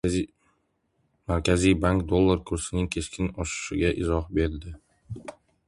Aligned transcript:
Markaziy 1.27 1.75
bank 1.83 2.03
dollar 2.13 2.41
kursining 2.51 2.89
keskin 2.97 3.29
oshishiga 3.45 3.95
izoh 4.07 4.35
berdi 4.39 4.77